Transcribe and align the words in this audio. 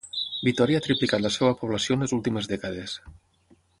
Vitòria 0.47 0.79
ha 0.81 0.83
triplicat 0.85 1.23
la 1.25 1.31
seva 1.35 1.53
població 1.59 1.99
en 1.99 2.05
les 2.07 2.17
últimes 2.21 2.49
dècades. 2.55 2.97